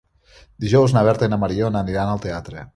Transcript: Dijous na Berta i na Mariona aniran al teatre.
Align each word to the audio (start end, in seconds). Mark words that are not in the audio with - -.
Dijous 0.65 0.95
na 0.97 1.05
Berta 1.09 1.29
i 1.31 1.35
na 1.35 1.41
Mariona 1.45 1.85
aniran 1.87 2.13
al 2.17 2.27
teatre. 2.29 2.69